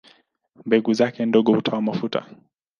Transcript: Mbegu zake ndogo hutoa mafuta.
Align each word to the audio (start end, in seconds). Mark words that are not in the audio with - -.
Mbegu 0.65 0.93
zake 0.93 1.25
ndogo 1.25 1.53
hutoa 1.55 1.81
mafuta. 1.81 2.25